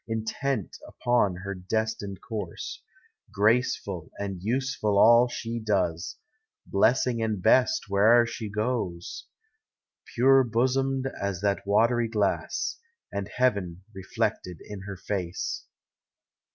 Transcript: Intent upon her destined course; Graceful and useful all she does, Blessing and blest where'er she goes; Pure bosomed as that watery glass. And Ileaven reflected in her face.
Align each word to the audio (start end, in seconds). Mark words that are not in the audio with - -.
Intent 0.07 0.77
upon 0.87 1.35
her 1.43 1.53
destined 1.53 2.21
course; 2.21 2.81
Graceful 3.31 4.09
and 4.17 4.41
useful 4.41 4.97
all 4.97 5.27
she 5.27 5.59
does, 5.59 6.17
Blessing 6.65 7.21
and 7.21 7.39
blest 7.39 7.83
where'er 7.87 8.25
she 8.25 8.49
goes; 8.49 9.27
Pure 10.15 10.45
bosomed 10.45 11.05
as 11.21 11.41
that 11.41 11.67
watery 11.67 12.07
glass. 12.07 12.79
And 13.11 13.29
Ileaven 13.37 13.81
reflected 13.93 14.57
in 14.67 14.81
her 14.87 14.97
face. 14.97 15.65